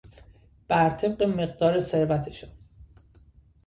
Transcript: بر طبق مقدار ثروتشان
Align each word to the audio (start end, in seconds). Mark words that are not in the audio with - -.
بر 0.67 0.89
طبق 0.89 1.23
مقدار 1.23 1.79
ثروتشان 1.79 2.49